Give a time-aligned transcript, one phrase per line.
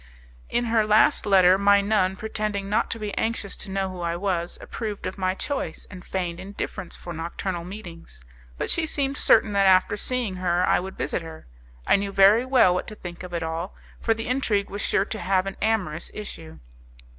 [0.49, 4.15] In her last letter, my nun, pretending not to be anxious to know who I
[4.15, 8.23] was, approved of my choice, and feigned indifference for nocturnal meetings;
[8.57, 11.45] but she seemed certain that after seeing her I would visit her.
[11.85, 15.05] I knew very well what to think of it all, for the intrigue was sure
[15.05, 16.57] to have an amorous issue.